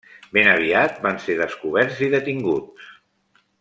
Ben 0.37 0.47
aviat 0.53 0.97
van 1.03 1.21
ser 1.27 1.37
descoberts 1.43 2.03
i 2.09 2.13
detinguts. 2.17 2.93